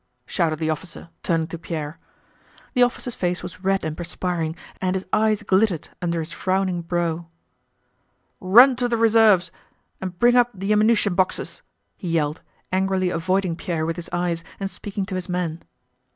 [0.25, 1.99] shouted the officer, turning to Pierre.
[2.73, 7.27] The officer's face was red and perspiring and his eyes glittered under his frowning brow.
[8.39, 9.51] "Run to the reserves
[10.01, 11.61] and bring up the ammunition boxes!"
[11.97, 12.41] he yelled,
[12.71, 15.61] angrily avoiding Pierre with his eyes and speaking to his men.